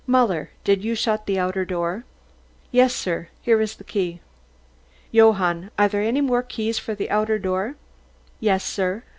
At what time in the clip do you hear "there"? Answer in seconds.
5.89-6.01